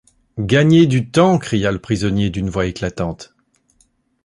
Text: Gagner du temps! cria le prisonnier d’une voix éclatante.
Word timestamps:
Gagner 0.39 0.87
du 0.87 1.11
temps! 1.11 1.37
cria 1.37 1.71
le 1.71 1.77
prisonnier 1.77 2.31
d’une 2.31 2.49
voix 2.49 2.65
éclatante. 2.65 3.35